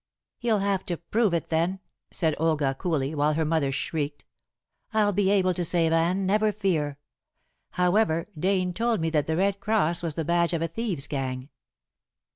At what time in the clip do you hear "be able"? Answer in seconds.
5.13-5.53